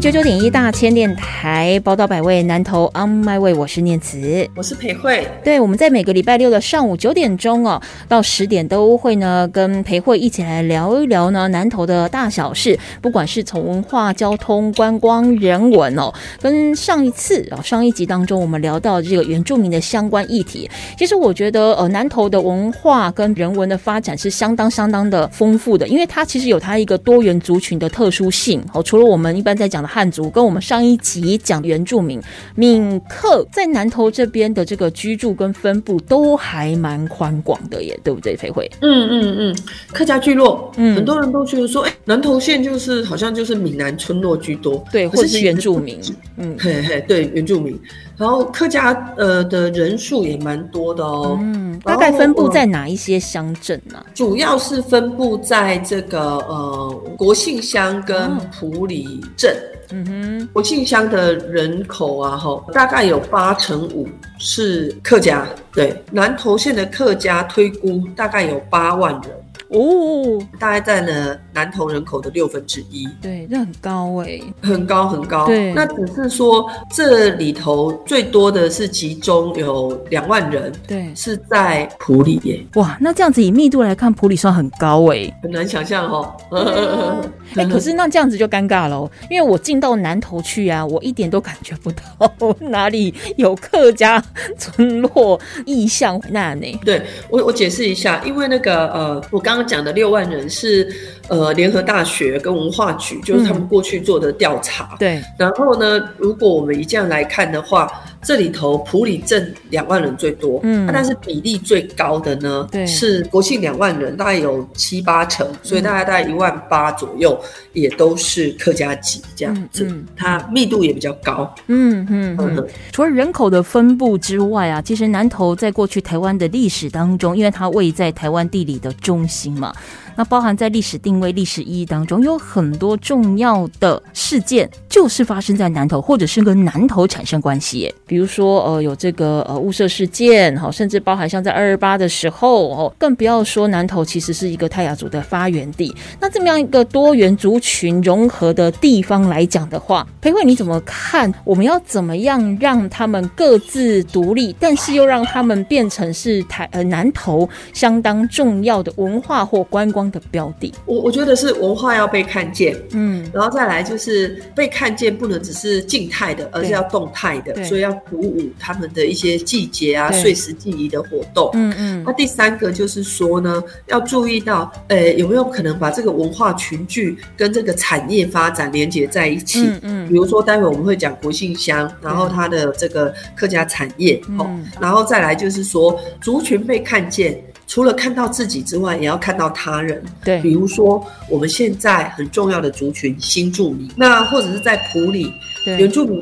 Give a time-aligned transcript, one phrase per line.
[0.00, 5.28] 九九点一大千电台报道百位南投 On My Way，我是念慈，我是裴慧。
[5.44, 29.81] 对，我们在每个礼拜六的上午九点钟哦，到十点都会呢跟裴慧一起来聊一聊呢南投的大小事，不管是从文化、交通、观光、人文哦，跟上一次啊上一集当中我们聊到这个原住民的相关议题，其实我觉得呃南投的文化跟人文的发展是相当相当的丰富的，因为它其实有它一个多元族群的特殊性哦，除了我们一般在讲。
[29.86, 32.20] 汉族跟我们上一集讲原住民
[32.56, 38.36] 闽客在南投这边的这个居住跟分布都还蛮宽广的耶，对不对？
[38.36, 39.56] 裴慧，嗯嗯嗯，
[39.92, 46.00] 客家聚落，嗯，很多人都觉得说，哎，南投县就是好像就是闽南村落居多，对，或者是原住民，
[46.38, 47.78] 嗯，嘿嘿，对，原住民，
[48.16, 54.04] 然后客家呃的人数也蛮多的哦，嗯，大概分布在哪一些乡镇呢？
[54.14, 59.56] 主要是分布在这个呃国姓乡跟埔里镇。
[59.94, 65.46] 嗯哼，国庆乡的人口啊，哈，大概有八成五是客家。
[65.74, 69.30] 对，南投县的客家推估大概有八万人。
[69.72, 73.08] 哦，大概占了南投人口的六分之一。
[73.20, 75.46] 对，这很高哎，很高很高。
[75.46, 80.72] 对，那只是说这里头最多的是集中有两万人。
[80.86, 82.64] 对，是在普里耶。
[82.74, 86.32] 哇，那这样子以密度来看，普里算很高哎，很难想象哦。
[87.56, 94.22] 哎，可是那这样子就尴尬了，因为我进到南投去啊，我一点都感觉不到哪里有客家
[94.58, 96.80] 村落意象那呢。
[96.84, 99.68] 对我，我解释一下，因为那个呃，我刚刚。
[99.72, 100.86] 讲的六万人是
[101.28, 104.96] 呃联合大学跟文化局，就是他们过去做的调查。
[104.98, 107.90] 对，然后呢，如果我们以这样来看的话。
[108.22, 117.36] 这里头普里镇两万人最多，嗯，但是比例最高的呢，对，是国庆两万人，大概有七八成，所以大概大概一万八左右，
[117.72, 122.06] 也都是客家籍这样子，它密度也比较高，嗯。
[122.08, 122.68] 嗯嗯。
[122.92, 129.74] 除了人口的分布之外啊，其实南投在过去台湾的历史当中，因为它位在台湾地理的中心嘛。
[130.16, 137.92] 那包含在历史定位、历史意义当中，有很多重要的事件，就是发生在南投，或者是跟南投产生关系。
[138.06, 145.94] 比如说，呃，有这个呃雾社事件，哈，甚至包含像在二二八的时候，哦，更不要说南投其实是一个泰雅族的发源地。
[146.20, 151.32] 那这么样一个多元族群融合的地方来讲的话，裴慧你怎么看？
[151.44, 160.01] 我们要怎么样让他们各自独立，但是又让他们变成是台呃南投相当重要的文化或观光？
[160.10, 172.02] 的标的，我我觉得是文化要被看见，嗯，然后再来就是被看见不能只是静态的，而是要动态的，所以要鼓舞他们的一些季节啊、碎石记忆的活动，嗯嗯。
[172.06, 179.60] 那第三个就是说呢，要注意到，呃，有没有可能把这个文化群聚跟这个产业发展连接在一起？
[179.66, 180.08] 嗯嗯。
[180.08, 184.48] 比如说，待会我们会讲国信乡，然后它的这个客家产业，哦，
[184.80, 187.42] 然后再来就是说族群被看见。
[187.72, 190.02] 除了看到自己之外，也要看到他人。
[190.22, 195.32] 对，比如说我们现在很重要的族群新住民，那或者是在普里
[195.64, 196.20] 原住民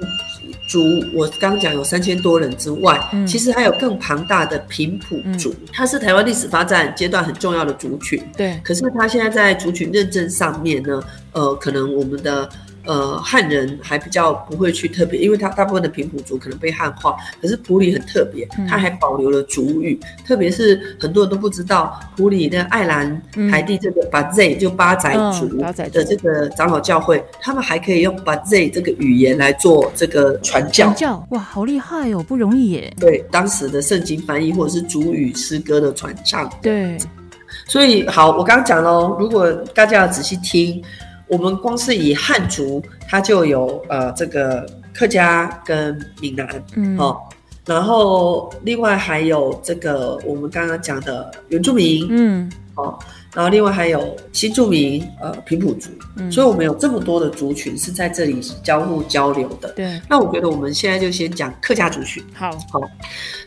[0.69, 0.81] 族，
[1.13, 8.23] 我刚讲有三千多人之外，其实还有更庞大的平埔族，它是台湾历史发展阶段很重要的族群。
[8.37, 12.49] 对，可是它现在在族群认证上面呢，呃，可能我们的。
[12.85, 23.21] 呃，汉人还比较不会去特别，因为他大部分的平埔族可能被汉化，可是普里很特别，他还保留了族语，特别是很多人都不知道，普里的爱兰
[23.51, 25.47] 台地这个巴 Z 就八仔族
[25.93, 30.87] 的这个长老教会，他们还可以用巴 Z 这个语言来做这个传教。
[30.87, 32.95] 传教哇，好厉害哦，不容易耶。
[32.99, 36.51] 对，当时的圣经翻译或者是族语诗歌的传唱。
[36.63, 36.97] 对，
[37.67, 40.83] 所以好，我刚刚讲喽，如果大家要仔细听。
[41.31, 47.17] 我们光是以汉族，它就有呃这个客家跟闽南，嗯，哦，
[47.65, 52.99] 然后另外还有这个我们刚刚讲的原住民，嗯，哦，
[53.35, 55.91] 然后另外还有新住民，呃，平埔族，
[56.31, 59.73] 所以我们有这么多的族群是在这里交互交流的。
[59.73, 62.23] 对，那我觉得我们现在就先讲客家族群。
[62.35, 62.81] 好，好。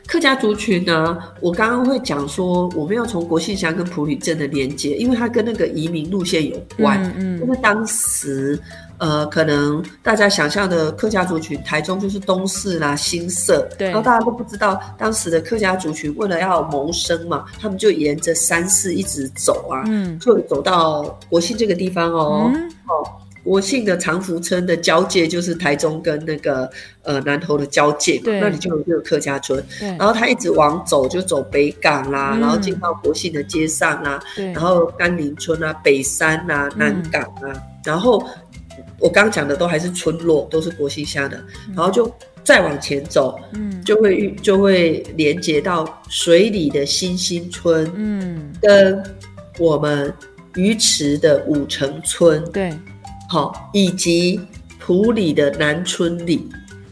[0.06, 7.02] 客家族群呢，我刚刚会讲说，我们要从国姓乡跟普里镇的连接，因为它跟那个移民路线有关。
[7.18, 7.40] 嗯嗯。
[7.40, 8.60] 就是当时，
[9.04, 22.50] 呃，可能大家想象的客家族群，台中就是东市啦、新社，对，然后大家都不知道，当时的客家族群为了要谋生嘛，他们就沿着山势一直走啊，嗯，就走到国庆这个地方哦，
[22.88, 23.04] 哦。
[23.44, 26.70] 国庆的长福村的交界就是台中跟那个
[27.02, 29.62] 呃南投的交界嘛，那里就有这个客家村。
[29.82, 37.52] 然后他一直往走就走北港啦，然后进到国庆的街上啊，然后甘霖村啊、北山啊、南港啊，
[37.84, 38.26] 然后
[39.00, 41.44] 我刚讲的都还是村落，都是国姓下的，
[41.76, 42.12] 然后就
[42.44, 49.04] 再往前走，嗯，就会遇就会连接到水里的新兴村，嗯，跟
[49.60, 50.14] 我们
[50.56, 52.72] 鱼池的五城村，对。
[53.30, 54.40] 好，以及
[54.78, 56.48] 普里的南村里，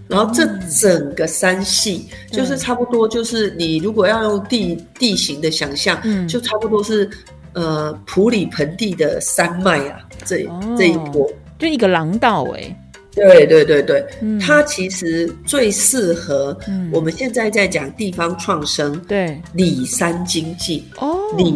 [0.08, 0.48] 然后这
[0.82, 7.08] 整个山系就是差不多，就是你如果要用地地形的想象，嗯，就差不多是
[7.54, 11.30] 呃普里盆地的山脉啊，这这一波
[11.62, 12.76] 就一个廊道哎，
[13.14, 14.04] 对对对对，
[14.40, 16.58] 它其实最适合
[16.92, 19.40] 我们现在在讲地方创生，对。
[19.54, 20.86] 里山经济。
[20.98, 21.16] 哦。
[21.38, 21.54] 里。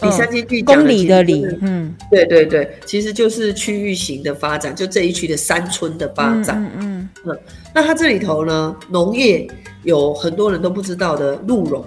[0.00, 7.08] 里山经济公里的里，嗯，对对对，其实就是区域型的发展，就这一区的山村的发展，嗯嗯。
[7.24, 7.38] 嗯。
[7.74, 9.44] 那它这里头呢，农业
[9.82, 11.84] 有很多人都不知道的鹿茸。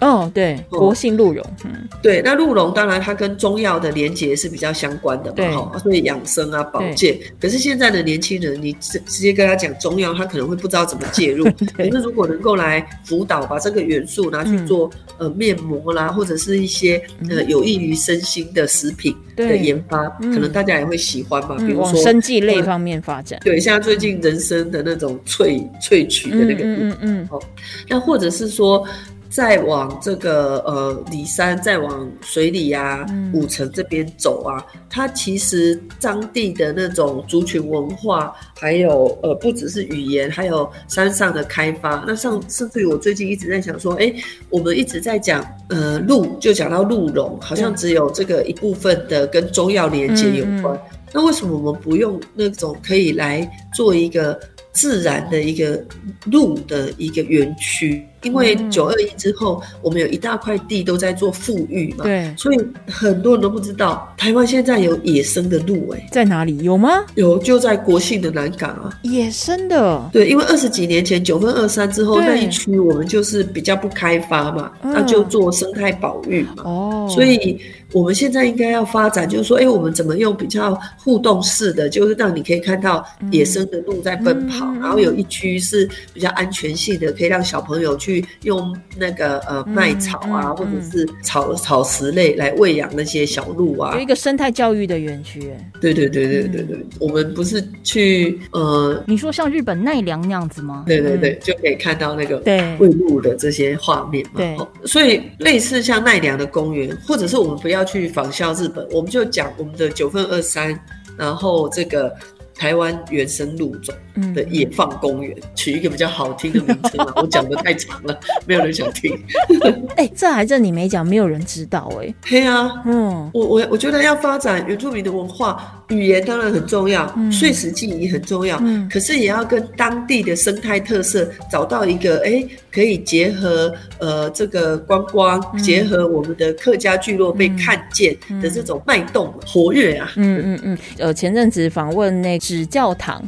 [0.00, 7.18] 哦，对，国姓鹿茸，嗯，对，那鹿茸当然它跟中药的连结是比较相关的嘛，哈，所以养生啊、保健。
[7.38, 11.44] 可是现在的年轻人，你直直接跟他讲中药，他可能会不知道怎么介入。
[11.76, 21.56] 可是如果能够来辅导，把这个元素拿去做呃面膜啦，或者是一些呃有益于身心的食品的研发，可能大家也会喜欢嘛。
[21.58, 27.38] 比如说生计类方面发展，对，像最近人参的那种萃萃取的那个，嗯嗯嗯，哦，
[27.86, 28.82] 那或者是说。
[29.30, 42.04] 再往这个呃里山，再往水里呀、五城这边走啊，它其实当地的那种族群文化，还有呃不只是语言，还有山上的开发。
[42.06, 44.12] 那上甚至于我最近一直在想说，哎，
[44.48, 50.76] 我们一直在讲呃鹿，就讲到鹿茸，好像只有这个一部分的跟中药连接有关。
[51.12, 54.38] 那为什么我们不用那种可以来做一个
[54.72, 55.82] 自然的一个
[56.26, 58.04] 路的一个园区？
[58.22, 66.58] 因为九二一之后，我们有一大块地都在做富裕嘛，对，所以很多人都不知道，台湾现在有野生的鹿，哎，在哪里？
[66.58, 66.90] 有吗？
[67.14, 77.58] 有，就在国信的南港啊，野生的，对，因为二十几年前九分二三之后那一区我们就是比较不开发嘛，那就做生态保育嘛，哦，所以
[77.92, 88.24] 我们现在应该要发展，就是说，哎，我们怎么用比较互动式的，就是让你可以看到野生的鹿在奔跑，然后有一区是比较安全性的，可以让小朋友去。
[88.44, 95.52] 用那个呃麦草啊，或者是草草食类来喂养那些小鹿啊，有一个生态教育的园区。
[95.80, 100.84] 对对对对对对，我们不是去呃，你说像日本奈良那样子吗？
[100.86, 102.38] 对对对，就可以看到那个
[102.78, 104.32] 喂鹿的这些画面嘛。
[104.36, 110.78] 对，所以类似像奈良的公园，或者是我们不要要去仿效日本，我们就讲我们的九份二三，
[111.16, 112.14] 然后这个。
[112.52, 113.94] 台湾原生鹿种
[114.34, 117.12] 的野放公园，取一个比较好听的名称啊？
[117.16, 119.18] 我讲的太长了， 没有人想听。
[119.96, 122.14] 哎，这还这你没讲，没有人知道哎。
[122.24, 132.44] 嘿啊，嗯，我我我觉得要发展原住民的文化，语言当然很重要，碎石记忆很重要，嗯，可是也要跟当地的生态特色找到一个哎。
[132.72, 140.12] 可以结合呃这个观光，结合我们的客家聚落被看见的这种脉动活跃啊。
[140.14, 140.78] 嗯嗯嗯。
[140.98, 143.20] 呃，前阵子访问那纸教堂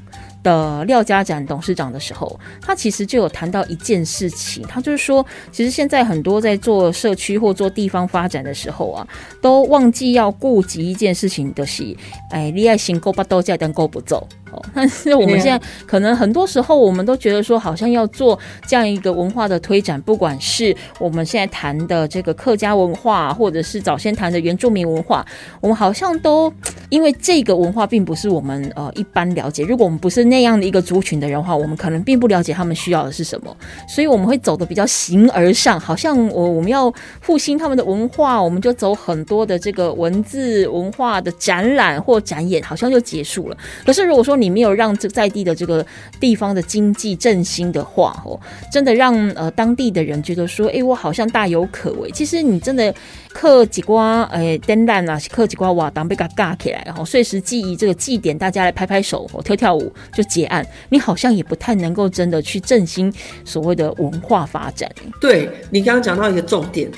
[0.42, 9.06] 的廖家展董事长的时候，他其实就有谈到一件事情，他就是说，其实现在很多在做社区或做地方发展的时候啊，
[9.40, 11.96] 都忘记要顾及一件事情的是，
[12.30, 14.26] 哎，你爱行够不都价，但够不走。
[14.52, 25.24] 哦但是我们现在可能很多时候，我们都觉得说，好像要做这样一个文化的推展，不管是我们现在谈的这个客家文化，或者是早先谈的原住民文化，
[25.62, 26.52] 我们好像都
[26.90, 29.64] 因为这个文化并不是我们呃一般了解。
[29.64, 33.54] 如果我们不是那样的一个族群的人话，我们可能并不了解他们需要的是什么，
[33.86, 43.56] 所以我们会走的比较形而上，好像我我们要复兴他们的文化，我们就走很多的这个文字文化的展览或展演，好像就结束了。
[43.84, 45.84] 可是如果说你没有让这在地的这个
[46.18, 48.40] 地方的经济振兴的话，哦，
[48.72, 52.10] 真的让呃当地的人觉得说，哎，我好像大有可为。
[52.12, 52.94] 其实你真的
[53.34, 63.12] 刻几瓜，哎，灯烂啊，刻几瓜瓦当被它架起来，然后碎石记忆这个祭典，大家来拍拍手，跳跳舞，就就结案，你好像也不太能够真的去振兴
[63.44, 64.90] 所谓的文化发展。
[65.20, 66.90] 对你刚刚讲到一个重点，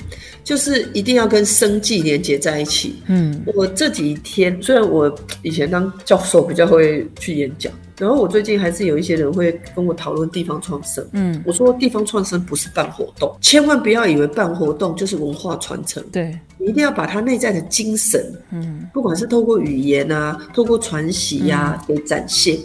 [0.43, 2.95] 就是一定要跟生计连接在一起。
[3.07, 7.71] 嗯，我这几天虽然我以前当教授比较会去演讲。
[7.97, 11.05] 然后我最近还是有一些人会跟我讨论地方创生。
[11.13, 16.03] 嗯，我说地方创生不是办活动，千万不要以为办活动就是文化传承。
[16.11, 22.57] 对，你一定要把它内在的精神，嗯，不管是透过语言啊，透过传习呀给展现。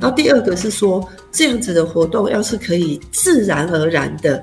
[0.00, 4.42] 然后第二个是说，这样子的活动要是可以自然而然的。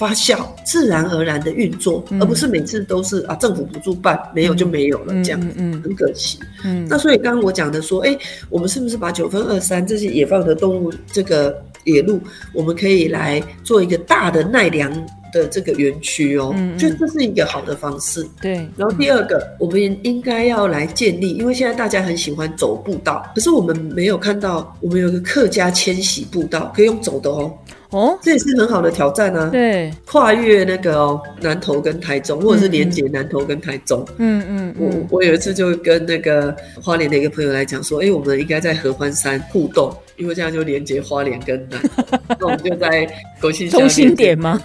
[0.00, 6.38] 发酵自然而然的运作，而不是每次都是啊政府补助办没有就没有了这样，嗯很可惜。
[6.64, 8.16] 嗯，那所以刚刚我讲的说，哎，
[8.48, 12.18] 我们是不是把九分二三这些野放的动物这个野鹿，
[12.54, 14.90] 我们可以来做一个大的奈良
[15.34, 16.50] 的这个园区哦？
[16.56, 18.26] 嗯，就这是一个好的方式。
[18.40, 18.54] 对。
[18.78, 27.52] 然后第二个，我们应该要来建立，因为现在大家很喜欢走步道，可是我们没有看到，我们有个客家迁徙步道可以用走的哦。
[27.90, 29.48] 哦，这也是很好的挑战啊！
[29.50, 34.04] 对，跨越那个哦，南投跟台中，或者是连接南投跟台中。
[34.18, 41.80] 嗯嗯，我我有一次就跟那个花莲的一个朋友来讲说，哎，我们应该在合欢山互动，因为这样就连接花莲跟南。
[42.38, 43.08] 那我们就在
[43.40, 44.60] 国庆中心点吗？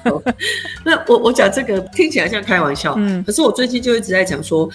[0.84, 4.70] 那我我讲这个听起来像开玩笑，嗯，可是我最近就一直在讲说。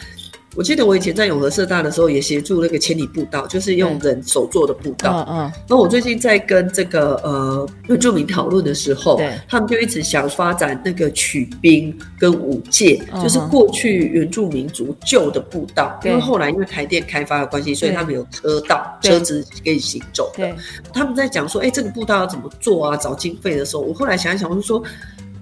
[0.57, 5.25] 我记得我以前在永和社大的时候，也协助那个千里步道，就是用人手做的步道。
[5.29, 5.53] 嗯嗯。
[5.69, 15.99] 那我最近在跟这个呃原住民讨论的时候，他们就一直想发展那个曲兵跟舞界，就是过去原住民族旧的步道。
[16.05, 20.53] 因为后来因为台电开发的关系，所以他们有车道，车子可以行走的。
[20.93, 22.97] 他们在讲说，哎，这个步道要怎么做啊？
[22.97, 24.83] 找经费的时候，我后来想一想，我就说。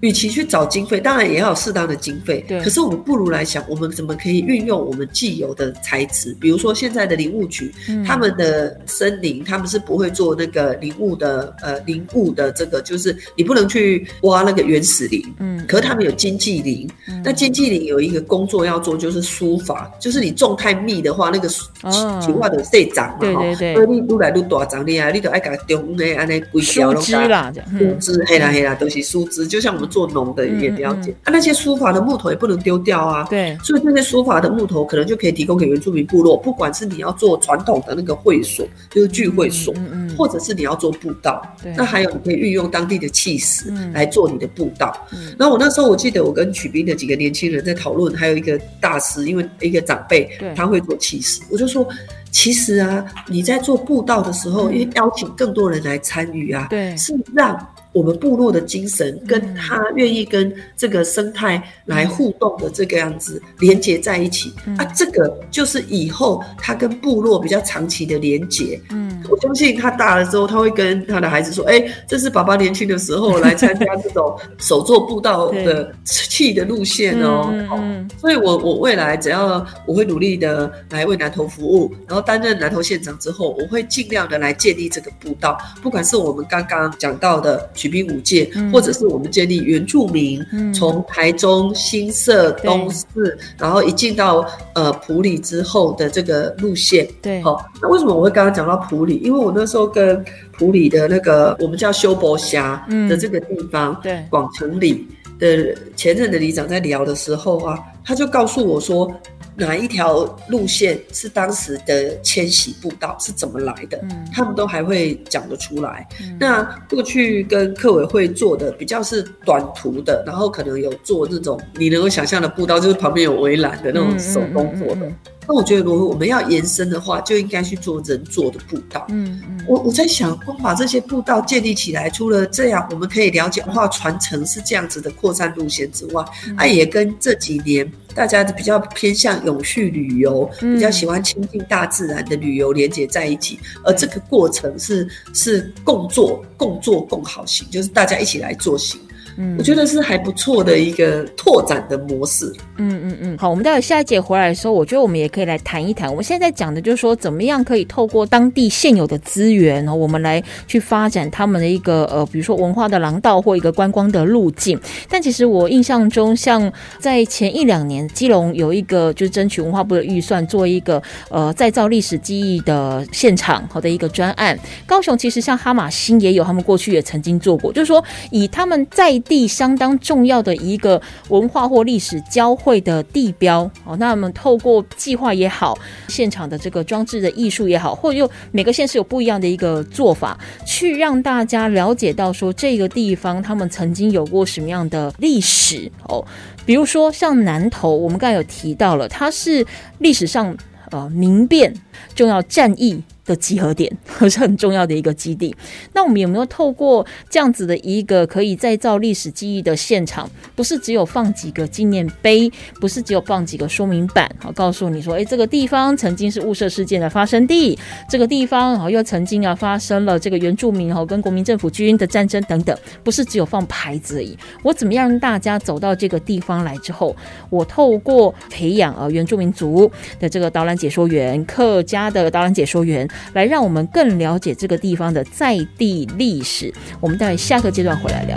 [0.01, 2.45] 与其去找经费，当然也要有适当的经费。
[2.47, 2.61] 对。
[2.63, 6.37] 可是我们不如来想，我们怎么可以运用我们既有的材质？
[6.41, 7.73] 比如说现在的林务局，
[8.07, 15.21] 他们的森林，他们是不会做那个林务的，呃，林务的这个，就是你不能去挖那个原始林。
[15.41, 15.65] 嗯。
[15.67, 16.89] 可是他们有经济林，
[17.25, 23.75] 那经济林有一个工作要做，就是疏伐，就是你种太密的话，那个植物的生长嘛，对对对。
[23.75, 29.88] 所以你愈来愈大长，你啊，你都爱给它种的安尼规条树枝啦，树枝，黑啦黑啦，都是树枝，就像我们。
[29.89, 31.15] 做农的也了解。
[31.25, 33.27] 啊，那些书法的木头也不能丢掉啊。
[33.29, 44.95] 对，所以这些书法的木头可能就可以提供给原住民部落，不管是你要做传统的那个会所，就是聚会所，嗯嗯，或者是你要做步道，对，那还有你可以运用当地的气势来做你的步道。
[45.13, 51.87] 嗯，那我那时候我记得我跟曲斌的几个年轻人在讨论，还有一个大师，因为一个长辈，他会做气势，我就说，
[52.31, 57.59] 其实啊，你在做步道的时候，因为邀请更多人来参与啊，对，是让。
[57.93, 68.79] 我们部落的精神，跟他愿意跟这个生态来互动的这个样子连接在一起啊，这个就是以后他跟部落比较长期的连接。
[68.91, 87.69] 嗯，我相信他大了之后，他会跟他的孩子说：“哎，这是爸爸年轻的时候来参加这种手作步道的 气的路线哦。”嗯，所以我我未来只要我会努力的来为南投服务，然后担任南投县长之后，我会尽量的来建立这个步道，不管是我们刚刚讲到的。
[87.87, 90.43] 兵五界，或者是我们建立原住民，
[90.73, 94.43] 从台中新社东四，然后一进到
[94.75, 99.21] 呃普里之后的这个路线，对，好，那为什么我会刚刚讲到普里？
[99.23, 105.07] 因为我那时候跟普里的那个我们叫修博峡的这个地方，对，广城里
[105.39, 109.13] 的前任的里长在聊的时候啊，他就告诉我说。
[109.59, 113.99] 哪一条路线是当时的迁徙步道是怎么来的？
[114.05, 116.09] 嗯，他们都还会讲得出来。
[116.39, 125.13] 那过去跟客委会做的比较是短途的，然后可能有做那种你能够想象的步道，就是旁边有围栏的那种手工做的。
[125.51, 129.07] 那我觉得，如果我们要延伸的话，就应该去做人做的步道。
[129.09, 136.23] 嗯嗯，我我在想，光把这些步道建立起来，除了这样，我们可以了解文化传承是这样子的扩散路线之外，
[136.55, 143.61] 啊，也跟这几年大家比较偏向永续旅游，比较喜欢亲近大自然的旅游连接在一起。
[143.85, 149.01] 而这个过程是是共做、共做共好型，就是大家一起来做型。
[149.39, 152.53] 嗯，我觉得是还不错的一个拓展的模式。
[152.77, 156.11] 嗯嗯嗯，好，我们待会下一节回来的时候，我觉得我们也可以来谈一谈。
[156.11, 164.79] 我们现在讲的就是说，怎么样可以透过当地现有的资源，然后我们来去发展他们的一个呃，比如说文化的廊道或一个观光的路径。
[165.09, 174.59] 但其实我印象中，像在前一两年，基隆有一个就是争取文化部的预算，做一个呃再造历史记忆的现场好的一个专案。
[174.87, 183.97] 高雄其实像哈马星也有，他们过去也曾经做过，就是说以他们在地相当重要的一个文化或历史交汇的地标哦。
[183.99, 196.25] 那我们透过计划也好，现场的这个装置的艺术也好，或者又每个县市有不一样的一个做法，去让大家了解到说这个地方他们曾经有过什么样的历史哦。
[196.65, 199.67] 比如说像南投，我们刚才有提到了，它是
[199.99, 200.57] 历史上
[200.91, 201.73] 呃民变
[202.15, 203.03] 重要战役。
[203.29, 203.95] 的集合点，
[204.29, 205.55] 是很重要的一个基地。
[205.93, 224.37] 那我们有没有透过这样子的一个可以再造历史记忆的现场，不是只有放几个纪念碑，不是只有放几个说明板，好告诉你说，哎，这个地方曾经是雾社事件的发生地，这个地方啊又曾经啊发生了这个原住民哈跟国民政府军的战争等等，不是只有放牌子而已。
[224.63, 227.15] 我怎么样让大家走到这个地方来之后，
[227.51, 233.07] 我透过培养啊原住民族的这个导览解说员、客家的导览解说员。
[233.33, 236.73] 来让我们更了解这个地方的在地历史。
[237.01, 238.37] 我们待会下个阶段回来聊。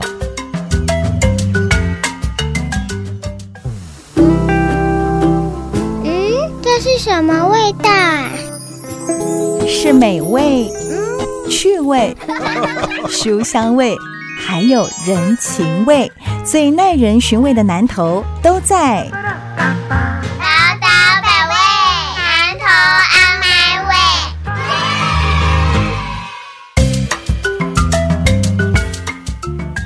[6.04, 7.90] 嗯，这是什么味道？
[9.68, 10.70] 是美味、
[11.50, 12.16] 趣味、
[13.10, 13.96] 书香味，
[14.40, 16.12] 还有人情味，
[16.44, 19.08] 最耐人寻味的南头都在。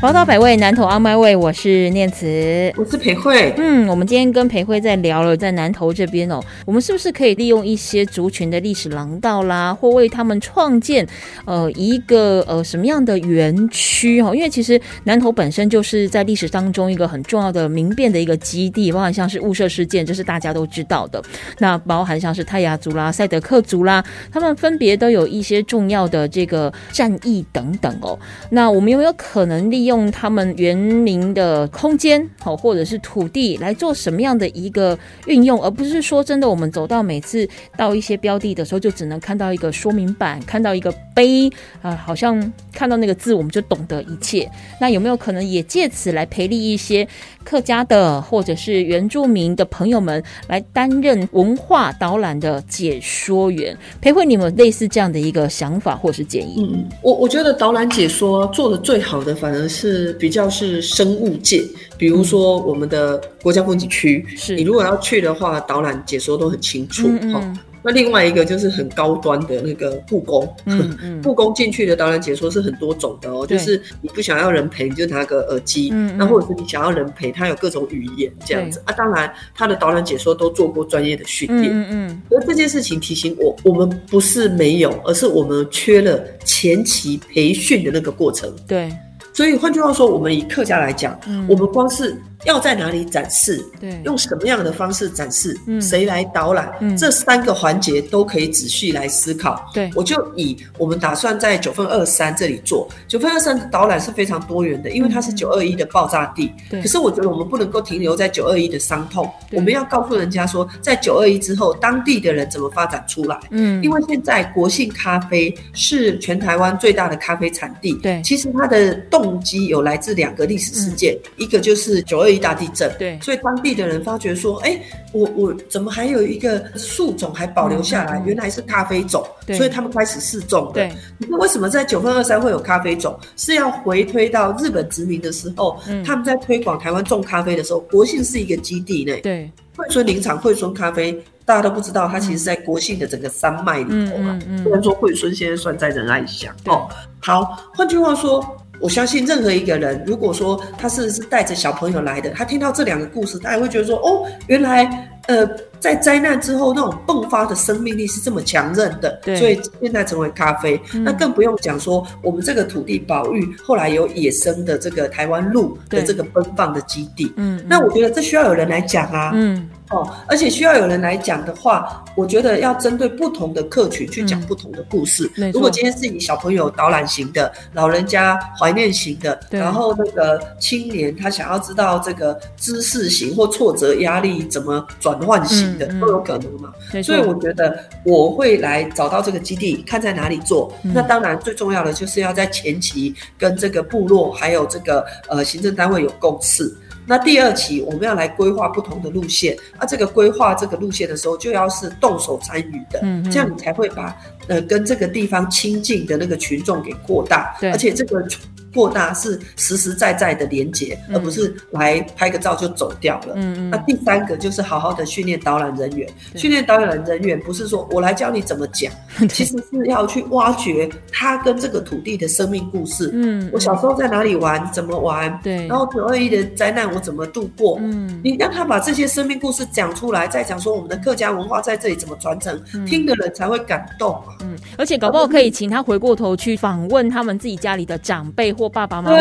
[0.06, 3.52] 宝岛百味，南投阿麦味，我是念慈，我是裴慧。
[3.58, 11.08] 嗯，我们今天跟裴慧在聊了，在南投这边哦，我们是不是可以利用一些族群的历史廊道啦，或为他们创建
[11.46, 14.32] 呃一个呃什么样的园区哈？
[14.36, 21.20] 因为其实南投本身就是在历史当中一个很重要的民变的一个基地，包含像是雾社事件，这是大家都知道的。
[21.58, 28.16] 那包含像是泰雅族啦、赛德克族啦，他们分别都有一些重要的这个战役等等哦。
[28.52, 29.95] 那我们有没有可能利用？
[29.96, 37.48] 用他们园林的空间，好，或者是土地来做什么样的一个运用，而不是说真的，我们走到每次
[37.78, 41.50] 到一些标的的时候，就只能看到一个说明板，看到一个碑
[41.82, 44.50] 啊，好像看到那个字，我们就懂得一切。
[44.80, 47.08] 那有没有可能也借此来培力一些
[47.44, 53.78] 客家的或者是原住民的朋友们，来担任文化导览的解说员？
[54.02, 56.68] 培慧你们类似这样的一个想法或是建议？
[56.74, 59.66] 嗯，我我觉得导览解说做的最好的，反而。
[59.76, 61.64] 是比较是生物界，
[61.98, 67.54] 比如说我们的国家风景区，是你如果要去的话，导览解说都很清楚哈。
[67.88, 70.56] 那另外一个就是很高端的那个故宫，
[71.22, 78.94] 故宫进去的导览解说是很多种的哦，就是你不想要人陪，你就拿个耳机，那或者是你想要人陪，他有各种语言这样子啊。
[78.94, 82.22] 当然，他的导览解说都做过专业的训练，嗯嗯。
[82.32, 88.92] 而这件事情提醒我，我们不是没有，而是我们缺了前期培训的那个过程，对。
[89.36, 92.18] 所以换句话说，我们以客家来讲，我们光是。
[92.44, 93.66] 要在哪里展示？
[93.80, 95.58] 对，用什么样的方式展示？
[95.66, 96.72] 嗯，谁来导览？
[96.80, 99.68] 嗯，这三个环节都可以仔细来思考。
[99.74, 106.52] 对，我就以我们打算在九份二三这里做九份二三的导览是非常多元的，因为它是九二一的爆炸地。
[106.70, 113.40] 对，可是我觉得我们不能够停留在九二一的伤痛，我们要告诉人家说，在九二一之后，当地的人怎么发展出来？
[113.50, 117.94] 嗯，因为现在国信咖啡是全台湾最大的咖啡产地。
[118.04, 122.36] 对，其实它的动机有来自两个历史事件，一个就是九二一。
[122.46, 124.80] 大地震，对，所以当地的人发觉说，哎，
[125.14, 128.22] 我我怎么还有一个树种还保留下来？
[128.24, 130.74] 原来是咖啡种，所以他们开始试种的。
[130.74, 133.18] 对，那为什么在九份二三会有咖啡种？
[133.36, 139.16] 是要回推到日本殖民的时候，他们在推广台湾种咖啡的时候，国姓是一个基地呢。
[139.24, 144.38] 对，惠春林场、惠春咖啡，大家都不知道，它其实在国姓的整个山脉里头嘛。
[144.62, 146.88] 虽然说惠春现在算在仁爱乡哦。
[147.22, 148.46] 好，换句话说。
[148.80, 155.48] 我相信任何一个人，如果说他是是带着小朋友来的，他听到这两个故事，他也会觉得说，哦，原来，呃。
[155.78, 160.82] 在灾难之后，那种迸发的生命力是这么强韧的，所以现在成为咖啡。
[160.94, 167.32] 那更不用讲说，我们这个土地保育，后来有野生的这个台湾鹿的这个奔放的基地。
[167.36, 169.30] 嗯，那我觉得这需要有人来讲啊。
[169.36, 175.32] 嗯，哦，而且需要有人来讲的话，我觉得要针对不同的客群去讲不同的故事。
[175.54, 185.86] 如果今天是以小朋友导览型的，老人家怀念型的，然后那个青年他想要知道这个知识型或挫折压力怎么转换型的。
[186.00, 190.74] 都有可能嘛，所以我觉得我会来找到这个基地，看在哪里做。
[190.82, 196.76] 那当然最重要的就是要在前期跟这个部落还有这个呃行政单位有共识。
[197.06, 203.00] 那第二期我们要来规划不同的路线，那这个规划这个路线的时候就要是动手参与的，
[203.32, 204.16] 这样你才会把
[204.48, 208.26] 呃跟这个地方亲近的那个群众给扩大，而且这个。
[208.76, 213.34] 扩大是实实在在的连接，而不是来拍个照就走掉了。
[213.36, 213.70] 嗯嗯。
[213.70, 218.92] 那第三个就是好好的训练导览人员，训练导览人员不是说我来教你怎么讲，
[219.32, 223.10] 其实是要去挖掘他跟这个土地的生命故事。
[223.14, 223.50] 嗯。
[223.54, 225.40] 我小时候在哪里玩，怎么玩？
[225.42, 225.66] 对。
[225.68, 227.78] 然后九二一的灾难我怎么度过？
[227.80, 228.20] 嗯。
[228.22, 234.22] 你让他把这些生命故事讲出来，再讲说我们的客家文化在这里怎么传承，听的人才会感动。
[234.42, 234.58] 嗯。
[234.78, 239.18] 而且搞不好可以请他回过头去访问他们自己家里的长辈或爸爸妈妈，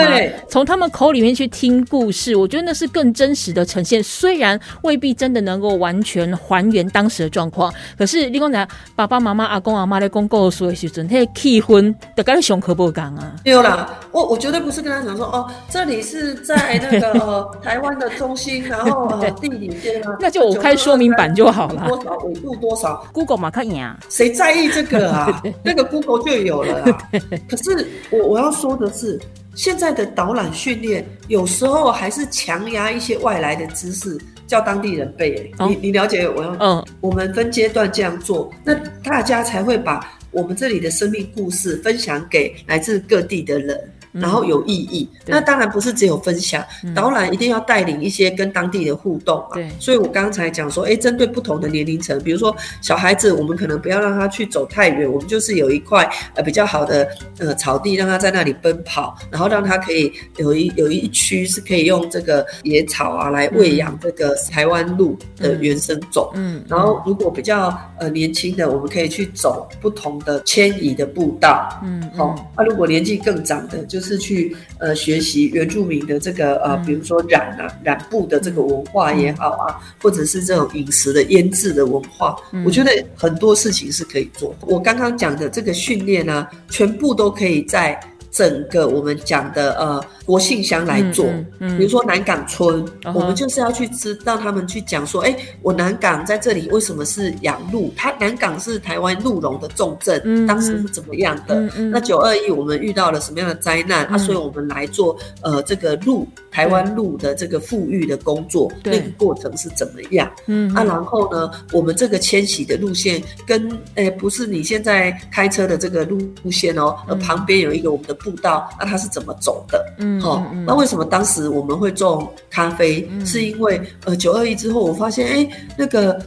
[0.48, 2.36] 从他们口里面去听故事。
[2.36, 7.72] 我觉得那是更真实的呈现，虽然未必真的能够完全还原当时的状况。
[7.96, 13.34] 可是你讲讲爸爸妈妈、阿公阿妈在公告说的时阵，那气氛的跟熊可不讲啊？
[13.44, 19.08] 有啦，我我绝对不是跟他讲说哦，这里是在那个台湾的中心，然后
[19.40, 21.86] 地理边啊，那就我开说明版就好了。
[21.88, 25.42] 多少纬度多少？Google 马看赢，谁在意这个啊？
[25.62, 26.98] 那个 Google 就有了啦。
[27.48, 29.20] 可是我我要说的是，
[29.54, 35.52] 现在的导览训练有时候还是强压一些外来的知识，叫当地人背。
[35.68, 36.56] 你你了解我要？
[36.58, 43.90] 嗯，我们分阶段这样做，那大家才会把我们这里的生命故事分享给来自各地的人。
[44.14, 49.54] 然后有意义，那当然不是只有分享，导览一定要带领一些跟当地的互动嘛。
[49.54, 66.30] 对，所以我刚才讲说，哎，针对不同的年龄层，比如说小孩子，我们可能不要让他去走太远，我们就是有一块呃比较好的呃草地，让他在那里奔跑，然后让他可以有一有一区是可以用这个野草啊来喂养这个台湾鹿的原生种。
[66.34, 71.68] 嗯，然后如果比较呃年轻的，我们可以去走不同的迁移的步道。
[71.82, 74.03] 嗯，好，那如果年纪更长的，就是。
[74.04, 84.54] 是去呃学习原住民的这个呃，比如说染啊染布的这个文化也好啊，或者是这种饮食的腌制的文化，我觉得很多事情是可以做。
[84.60, 87.98] 我刚刚讲的这个训练呢，全部都可以在。
[88.34, 91.24] 整个我们讲的呃国姓乡来做，
[91.60, 97.92] 比如说南港村，我们就是要去知道他们去讲说，哎，我南港在这里为什么是养鹿？
[97.96, 101.54] 它南港是台湾鹿茸的重镇，当时是怎么样的？
[101.92, 104.04] 那九二一我们遇到了什么样的灾难？
[104.06, 110.28] 啊，所以我们来做呃这个鹿台湾鹿的这个富裕的工作，那个过程是怎么样？
[110.46, 118.18] 嗯，啊，然后呢，我们这个迁徙的路线跟诶不是你现在开车的这个路路线哦，而旁边有一个我们的。
[118.24, 119.84] 步道，那它是怎么走的？
[119.98, 123.08] 嗯，好，那为什么当时我们会种咖啡？
[123.24, 126.18] 是因为呃九二一之后，我发现哎那个。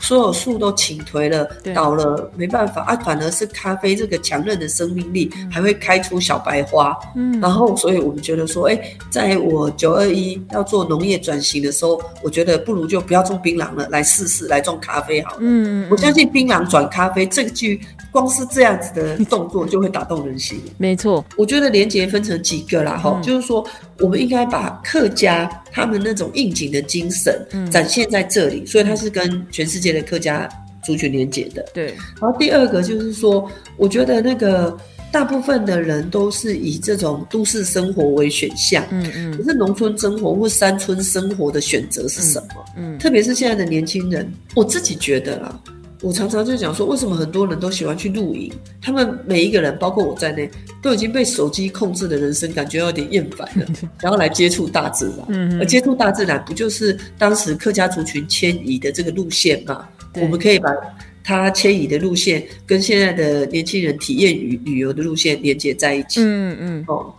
[0.00, 6.96] 所有树都倾颓了，倒了，没办法啊，反而是咖啡这个强韧的生命力还会开出小白花。
[7.16, 8.78] 嗯，然后，所以我们觉得说，哎，
[9.10, 15.38] 在我九二一要做农业转型的时候，我觉得不如就不要种槟榔了，来试试来种咖啡好了。
[15.40, 17.80] 嗯，我相信槟榔转咖啡这句，
[18.10, 20.60] 光是这样子的动作就会打动人心。
[20.76, 23.64] 没错，我觉得连结分成几个啦，哈，就是说。
[24.00, 30.48] 我们应该把客家他们那种应景的精神展现在这里，所以它是跟全世界的客家
[30.84, 31.66] 族群连接的。
[31.74, 31.86] 对。
[32.20, 34.76] 然后第二个就是说，我觉得那个
[35.10, 39.36] 大部分的人都是以这种都市生活为选项，嗯嗯。
[39.36, 42.64] 可是农村生活或山村生活的选择是什么？
[42.76, 45.60] 嗯，特别是现在的年轻人，我自己觉得啊。
[46.04, 48.52] 我常常就讲说，为什么很多人都喜欢去露营？
[48.82, 50.50] 他们每一个人，包括我在内，
[50.82, 53.66] 都已经被手机控制的人生感觉有点厌烦了，
[54.02, 55.26] 然后来接触大自然。
[55.28, 59.88] 嗯，而接触大自然，不就是当时客家族群迁移的这个路线吗？
[60.20, 60.70] 我们可以把
[61.24, 66.20] 它迁移的路线跟现在的年轻人体验旅旅游的路线连接在一起。
[66.20, 67.10] 嗯嗯哦，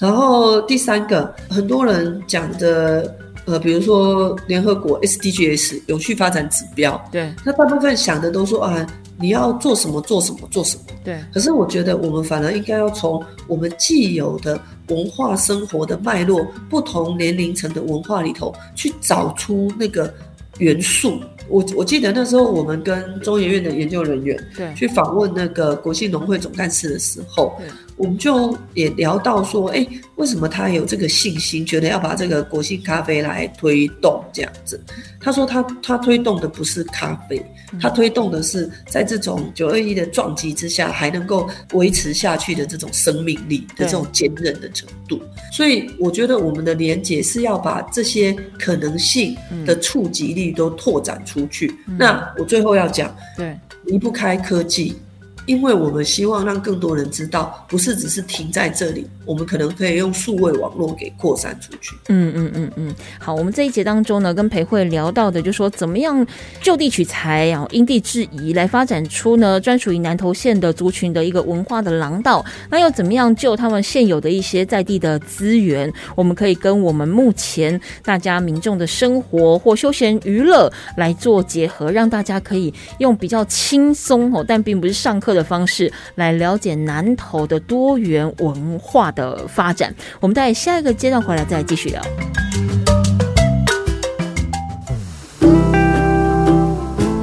[0.00, 3.16] 然后第三个，很多人讲的。
[3.44, 8.86] 呃，比如说联合国 SDGs 有序发展指标，对，那大部分想的都说啊，
[9.18, 11.18] 你要做什么做什么做什么，对。
[11.34, 20.12] 可是我觉得我们反而应该要从我们既有的文化生活的脉络，不同年龄层的文化里头去找出那个
[20.58, 21.18] 元素。
[21.48, 27.58] 我我记得那时候我们跟中研院的研究人员对去访问那个国际农会总干事的时候。
[28.02, 29.86] 我们就也聊到说，哎，
[30.16, 34.82] 为什么他有这个信心，觉得要把这个国信咖啡来推动这样子？
[35.20, 37.40] 他说他他推动的不是咖啡，
[37.80, 45.22] 他推动的是在这种九二一的撞击之下还能够维持下去的这种生命力的这种坚韧的程度。
[45.52, 51.72] 所以我觉得我们的连结是要把这些可能性的触及力都拓展出去。
[51.96, 54.96] 那我最后要讲，对，离不开科技。
[55.46, 61.96] 因为我们希望让更多人知道，不是只是停在这里，我们可能可以用数位网络给扩散出去。
[62.08, 66.24] 嗯嗯嗯嗯，好，我们这一节当中呢，跟裴慧聊到的，就说怎么样
[66.60, 72.44] 就地取材啊，因地制宜来发展出呢专属于南投县的族群的一个文化的廊道。
[72.70, 85.31] 那又怎么样就他们现有的一些在地的资源，我们可以跟我们目前大家民众的生活或休闲娱乐来做结合，让大家可以用比较轻松哦，但并不是上课。
[85.34, 89.94] 的方式来了解南投的多元文化的发展。
[90.20, 92.02] 我们在下一个阶段回来再继续聊。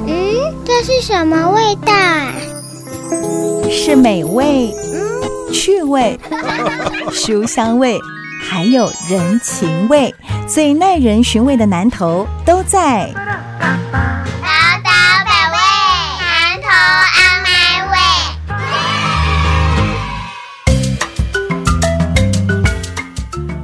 [0.06, 1.92] 嗯，这是什么味道？
[3.70, 4.72] 是美味、
[5.52, 6.18] 趣味、
[7.12, 7.98] 书香味，
[8.42, 10.14] 还有人情味，
[10.48, 13.10] 最耐人寻味的南头都在。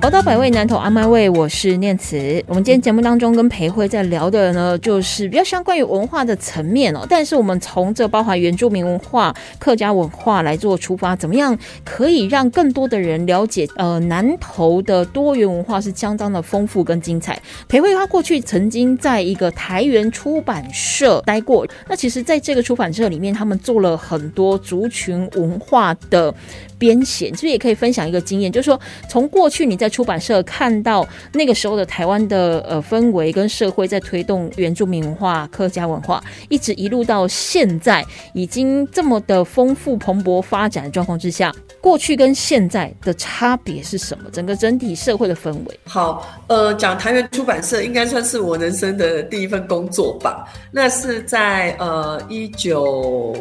[0.06, 2.16] 宝岛百味南投阿麦味，我是念慈。
[2.46, 7.04] 我们今天节目当中跟裴慧在聊的呢，就是比较相关于文化的层面哦。
[7.10, 13.66] 但是我们从这包含原住民文化、客家文化来做出发，怎么样可以让更多的人了解？
[13.74, 17.42] 呃，南投的多元文化是相当的丰富跟精彩。
[17.66, 26.32] 裴慧他过去曾经在一个台原出版社待过，那其实在这个出版社里面，他们做了很多族群文化的。
[26.78, 38.04] 编写，其实也可以分享一个经验，就是说，从过去你在出版社看到那个时候的台湾的呃氛围跟社会在推动原住民文化、客家文化，一直一路到现在，
[38.34, 44.28] 已经这么的丰富蓬勃发展的状况之下，过去跟现在的差别是什么？
[44.30, 45.80] 整个整体社会的氛围。
[45.86, 50.44] 好，呃，讲台湾出版社应该算是我人生的第一份工作吧。
[50.70, 53.34] 那是在呃一九。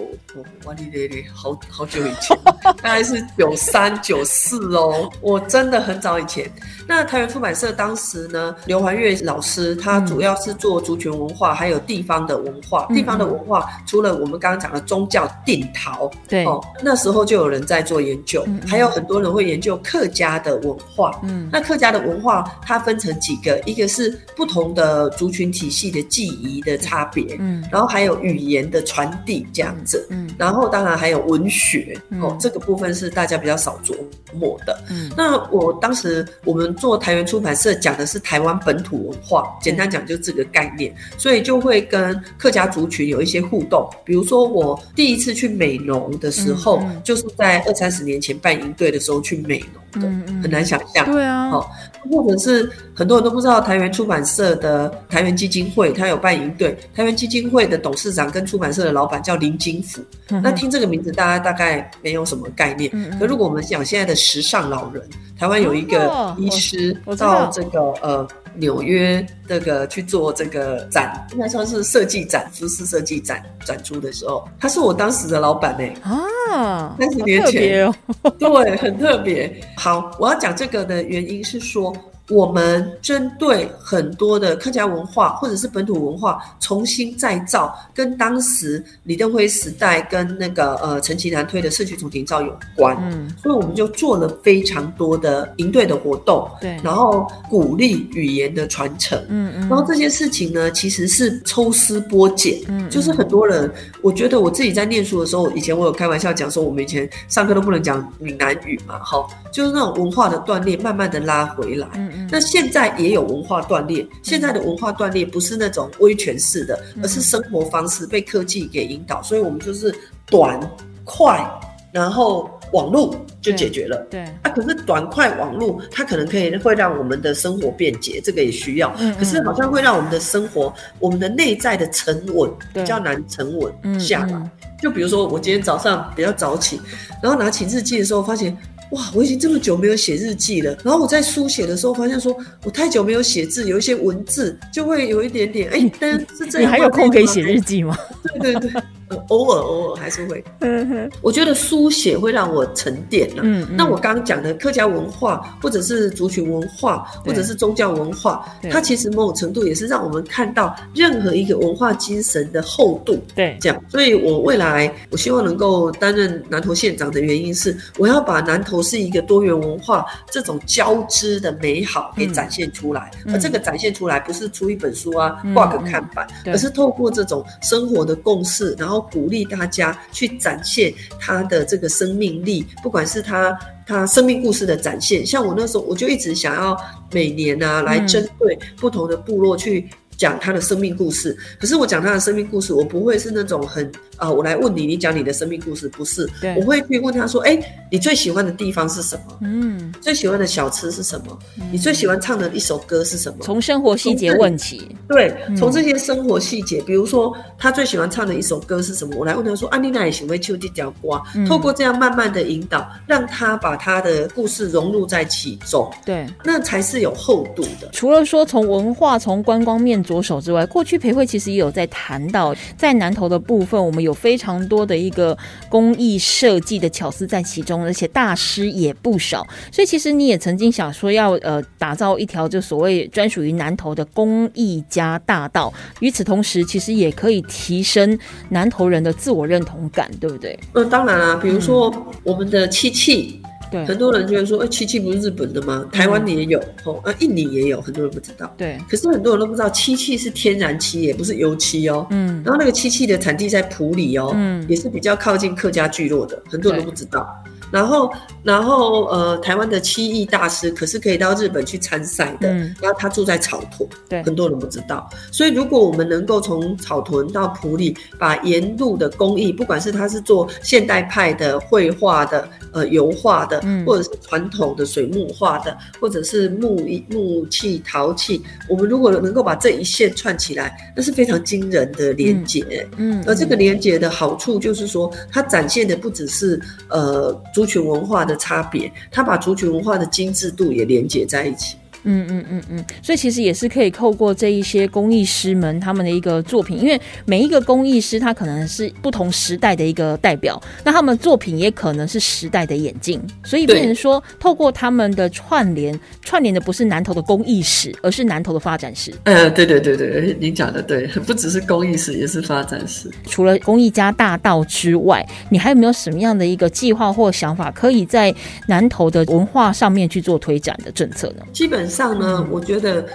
[0.66, 6.50] 哇哩咧咧，好好久以前， 大概是九三九四哦，我真的很早以前。
[6.88, 12.86] 那台湾出版社当时呢，刘环月老师他主要是做族群文化，还有地方的文化。
[12.94, 21.20] 地方的文化除了我们刚刚讲的宗教定陶，对哦，那时候就有人在做研究，还有很多人会研究客家的文化。
[21.24, 33.96] 嗯，那客家的文化它分成几个，一个是不同的族群体系的记忆的差别，嗯，然后还有语言的传递这样子，嗯，然后当然还有文学，哦，这个部分是大家比较少琢
[34.34, 34.78] 磨的。
[34.90, 36.76] 嗯，那我当时我们。
[36.76, 43.90] 做台湾出版社讲的是台湾本土文化，简单讲就这个概念，所以就会跟客家族群有一些互动。
[44.04, 50.08] 比如说我第一次去美浓的时候，就是在二三十年前办营队的时候去美浓的，
[50.42, 51.06] 很难想象。
[51.06, 51.72] 对啊，好，
[52.12, 56.76] 或者是很多人都不知道台湾出版社的台湾基金会，他有办营队。
[56.96, 60.04] 台湾基金会的董事长跟出版社的老板叫林金福，
[60.42, 62.92] 那听这个名字大家大概没有什么概念。
[63.20, 65.04] 可如果我们讲现在的时尚老人，
[65.40, 66.50] 台湾有一个医。
[66.66, 68.28] 师到这个呃
[68.58, 77.94] 纽约那个去做这个展，应该说是设计展，服饰设计展展出的时候，他是我当时的老板呢啊，三十年前，
[78.40, 79.62] 对，很特别。
[79.78, 81.96] 好，我要讲这个的原因是说。
[82.30, 112.14] 我们针对很多的客家文化或者是本土文化重新再造，跟当时李登辉时代跟那个呃陈其南推的社区重庭造有关，嗯，所以我们就做了非常多的营队的活动，对，然后鼓励语言的传承，嗯嗯，然后这些事情呢，其实是抽丝剥茧，嗯，就是很多人，我觉得我自己在念书的时候，以前我有开玩笑讲说，我们以前上课都不能讲闽南语嘛，哈，就是那种文化的断裂，慢慢的拉回来，嗯。
[112.30, 119.94] 那现在也有文化断裂，现在的文化断裂不是那种威权式的，而是生活方式被科技给引导，所以我们就是
[120.28, 120.60] 短、
[121.04, 121.46] 快，
[121.92, 123.98] 然后网络就解决了。
[124.10, 128.94] 对，啊，可是短、快网络它可能可以会让我们的生活便捷，这个也需要。
[128.98, 134.50] 嗯，可是好像会让我们的生活，我们的内在的沉稳比较难沉稳下来。
[134.82, 136.82] 就比如说我今天早上比较早起，
[137.22, 138.56] 然后拿起日记的时候发现。
[138.92, 140.78] 哇，我已经这么久没有写日记了。
[140.84, 147.98] 然后我在书写的时候，发现说我太久没有写字，有一些文字就会有一点点哎，但是这你还有空可以写日记吗？
[148.40, 148.82] 对对对。
[149.28, 153.42] 偶尔偶尔还是会，嗯我觉得书写会让我沉淀了。
[153.44, 163.18] 嗯，那我刚刚讲的客家文化，或者是族群文化，或者是宗教文化，它其实某种程度也是让我们看到任何一个文化精神的厚度。
[163.36, 163.84] 对，这样。
[163.90, 173.12] 所以我未来我希望能够担任南投县长的原因是，我要把南投是一个多元文化这种交织的美好给展现出来。
[173.28, 178.95] 而这个展现出来不是出一本书啊，挂个看板，而是透过这种生活的共识，然后。
[178.96, 185.26] 后鼓励大家去展现他的这个生命力，不管是他他生命故事的展现。
[185.26, 186.78] 像我那时候，我就一直想要
[187.12, 189.90] 每年啊，来针对不同的部落去。
[190.18, 197.60] 讲他的生命故事，可是我讲他的生命故事，我不会是那种很啊，我来问你，你讲你的生命故事，不是，我会去问他说，哎，
[197.92, 199.38] 你最喜欢的地方是什么？
[199.42, 201.38] 嗯，最喜欢的小吃是什么？
[201.72, 203.40] 你最喜欢唱的一首歌是什么？
[203.42, 209.16] 从生活细节问起，对，从这些生活细节，比如说他最喜欢唱的一首歌是什么？
[209.18, 217.90] 我来问他说，安妮娜也喜欢秋地角瓜，透过这样慢慢的引导，让他把他的故事融入在其中，对，那才是有厚度的。
[217.92, 220.06] 除了说从文化、从观光面。
[220.06, 225.38] 着手之外，过去培会其实也有在谈到，在南投的部分，我们有非常多的一个
[225.68, 229.46] 工艺设计的巧思在其中，而且大师也不少。
[229.72, 235.74] 所以其实你也曾经想说要呃打造一条就所谓专属于南投的工艺家大道。
[236.00, 238.18] 与此同时，其实也可以提升
[238.50, 240.58] 南投人的自我认同感，对不对？
[240.74, 243.42] 呃，当然啊，比如说我们的漆器。
[243.86, 245.86] 很多人觉得说，哎，漆器不是日本的吗？
[245.92, 248.54] 台湾也有，哦，啊，印尼也有，很多人不知道。
[248.58, 252.06] 对，可是很多人都不知道，漆器是天然漆，也不是油漆哦。
[252.12, 257.28] 嗯，然后那个漆器的产地在普里哦，嗯，也是比较靠近客家聚落的，很多人都不知道。
[257.76, 258.10] 然后，
[258.42, 262.48] 然后，呃，台湾的漆艺大师可是可以到日本去参赛的。
[262.50, 262.74] 嗯。
[262.82, 265.10] 然后他住在草屯，对，很多人不知道。
[265.30, 282.88] 所以，如果我们能够从草屯到埔里，把沿路的工艺，不管是他是做现代派的绘画的、呃油画的，或者是传统的水墨画的，或者是木木器、陶器，我们如果能够把这一线串起来，那是非常惊人的连接。
[282.96, 283.22] 嗯。
[283.28, 286.58] 而这个连接的好处就是说，它展现的不只是
[286.88, 287.38] 呃。
[287.66, 291.76] 族群文化的差别，他把族群文化的精致度也连接在一起。
[292.06, 309.12] 嗯嗯嗯嗯，所以其实也是可以透过这一些工艺师们他们的一个作品，因为每一个工艺师他可能是不同时代的一个代表，那他们作品也可能是时代的眼镜，所以变成说透过他们的串联，串联的不是南投的工艺史，而是南投的发展史。
[309.24, 313.10] 呃，对对对对，你讲的对，不只是工艺史，也是发展史。
[313.26, 318.34] 除了工艺家大道之外，你还有没有什么样的一个计划或想法，可以在
[318.68, 321.44] 南投的文化上面去做推展的政策呢？
[321.52, 321.90] 基本。
[321.96, 323.06] 上呢，我觉得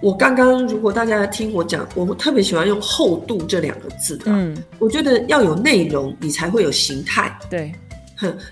[0.00, 4.24] 我刚刚如果大家听我讲，我特别喜欢用“厚度”这两个字的。
[4.26, 7.38] 嗯，我觉得要有内容，你才会有形态。
[7.50, 7.72] 对。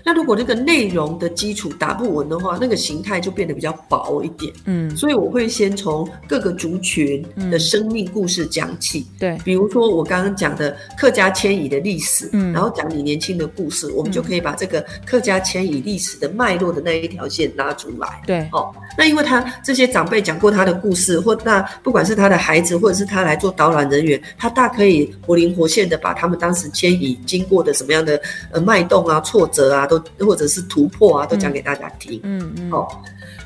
[0.03, 4.51] 那如果这个内容的基础打不稳的话，那个形态就变得比较薄一点。
[4.65, 9.07] 嗯，所以我会先从各个族群的生命故事讲起。
[9.19, 18.21] 对，比如说我刚刚讲的客家迁移的历史，嗯，然后讲你年轻的故事，我们就可以把这个客家迁移历史的脉络的那一条线拉出来。
[18.27, 29.62] 对，哦，那因为他这些长辈讲过他的故事，或那不管是他的孩子，或者是他来做导览人员，他大可以活灵活现的把他们当时迁移经过的什么样的呃脉动啊、挫折。
[29.71, 32.19] 啊，都或者是突破啊，都讲给大家听。
[32.23, 32.87] 嗯嗯，哦，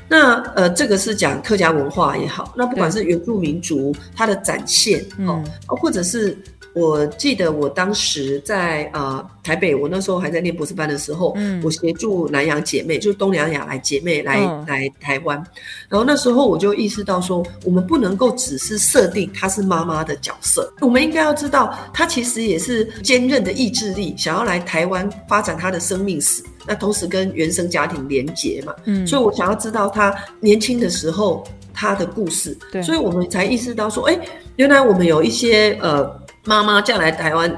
[0.08, 6.36] 那呃，这个是讲客家文化也好，那不管是原住民族它的展现，哦，或者是。
[6.74, 15.42] 我记得我当时在呃台北，我那时候还在念博士班的时候，嗯，我协助南洋姐妹，就是东南亚来姐妹来来台湾，
[15.88, 31.42] 然后那时候我就意识到说，我们不能够只是设定她是妈妈的角色，我们应该要知道她其实也是坚韧的意志力，想要来台湾发展她的生命史，那同时跟原生家庭连结嘛，嗯，所以我想要知道她年轻的时候
[31.74, 34.18] 她的故事，对，所以我们才意识到说，哎，
[34.56, 36.27] 原来我们有一些呃。
[36.48, 37.50] 妈妈嫁来台湾，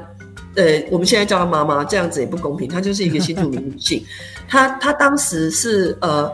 [0.56, 2.68] 呃，我们现在叫她妈妈，这样子也不公平。
[2.68, 4.04] 她就是一个新住民女性，
[4.50, 6.28] 她她当时是呃，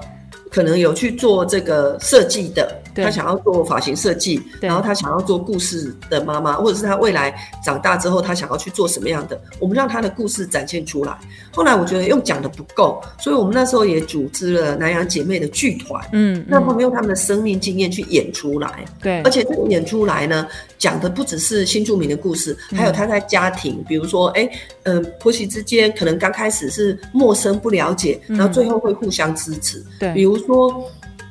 [0.51, 2.83] 可能有去做这个设计的。
[2.97, 9.41] 他想要做发型设计，然后他想要做故事的妈妈，或者是他未来长大之后，他想要去做什么样的？
[9.59, 11.17] 我们让他的故事展现出来。
[11.53, 20.47] 后来我觉得用讲的不够，所以我们那时候也组织了南洋姐妹的剧团，嗯，让他们用他们的生命经验去演出来，对，而且这个演出来呢，
[20.79, 24.49] 讲的不只是新著名的故事，还有他在家庭，比如说，哎，
[24.85, 30.85] 嗯，婆媳之间可能刚开始是陌生不了解，然后最后会互相支持，对，比如说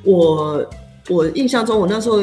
[0.03, 0.65] 我。
[1.09, 2.21] 我印象中，我那时候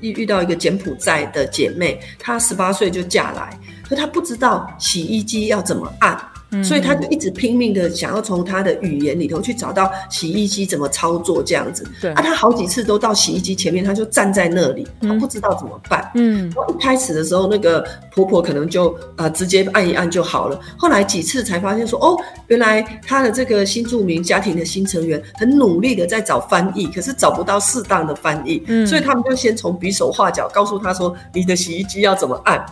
[0.00, 6.20] 遇遇到一个柬埔寨的姐妹，她十八岁就嫁来，可她不知道洗衣机要怎么按。
[6.64, 11.86] 所以他就一直拼命的想要从他的语言里头去找到洗衣机怎么操作这样子。
[12.00, 16.10] 对啊，他好几次都到洗衣机前面，他就站在那里，他不知道怎么办。
[16.14, 20.58] 嗯，一开始的时候，那个婆婆可能就啊直接按一按就好了。
[20.78, 28.62] 后来几次才发现说，哦，原来他的这个新住民家庭的新成员很努力的在找翻译，可是找不到适当的翻译。
[28.68, 32.64] 嗯，所以他们就先从比手画脚告诉他说，你的洗衣机要怎么按。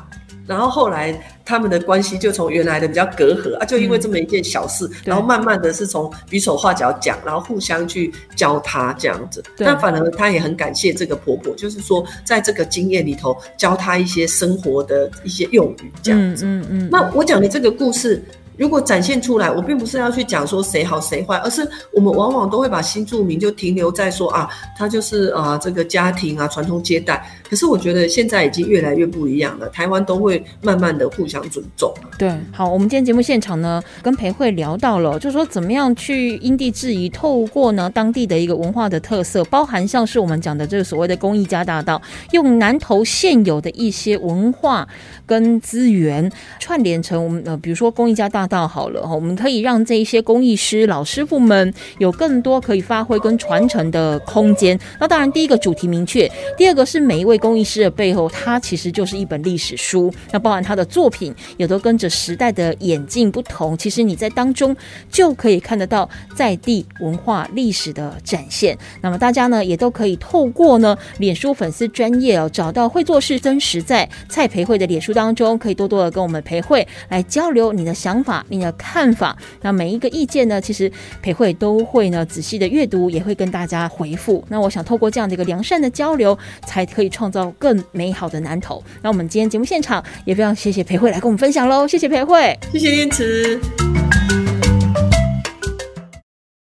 [0.46, 9.42] 然后后来他们的关系就从原来的比较隔阂啊，就因为这么一件小事，然后慢慢的是从比手画脚讲，然后互相去教他这样子。
[9.59, 16.44] 那反而他也很感谢这个婆婆，就是说在这个经验里头教他一些生活的一些用语这样子。
[16.47, 16.88] 嗯嗯。
[16.90, 18.22] 那我讲的这个故事。
[18.57, 24.48] 如果展现出来，我并不是要去讲说谁好谁坏，而是我们往往都会把新住民就停留在说啊，
[24.78, 27.30] 他就是啊这个家庭啊传宗接代。
[27.48, 31.92] 可是我觉得现在已经越来越不一样了，台湾都会慢慢的互相尊重。
[32.18, 42.00] 对，好，我们今天节目现场呢，跟裴慧聊到了，就说怎么样去因地制宜，透过呢当地的一个文化的特色，包含像是我们讲的这个所谓的公益家大道，
[42.32, 44.88] 用南投现有的一些文化
[45.26, 48.45] 跟资源串联成我们呃，比如说公益家大。
[48.47, 54.78] 到好了哈，我们可以让这一些工艺师老师傅们有更多可以发挥跟传承的空间。
[55.01, 60.12] 那当然，第一个主题明确，第二个是每一位工艺师的背后，它其实就是一本历史书。
[60.32, 64.76] 那包含他的作品也都跟着时代的演进不同，其实你在当中
[65.11, 68.76] 就可以看得到在地文化历史的展现。
[69.01, 78.36] 那么大家呢，也都可以透过呢脸书粉丝专业哦，找到会做事真实在蔡培慧的脸书当中，可以多多的跟我们培慧来交流你的想法。
[78.49, 80.61] 你的看法，那每一个意见呢？
[80.61, 80.91] 其实
[81.22, 84.45] 培慧都会呢仔细的阅读，也会跟大家回复。
[84.49, 88.82] 那我想透过这样的一个良善的交流，才可以创造更美好的南投。
[89.03, 93.61] 那我们今天节目现场也非常谢谢培慧来跟我们分享喽，谢谢培慧，谢谢燕慈。